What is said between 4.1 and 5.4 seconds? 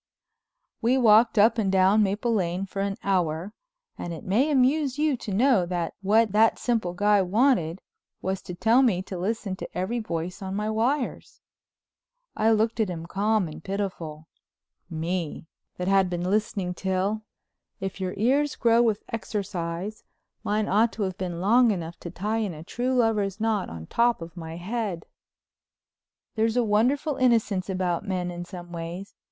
it may amuse you to